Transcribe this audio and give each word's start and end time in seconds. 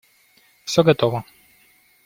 Все 0.63 0.81
готово. 0.83 1.23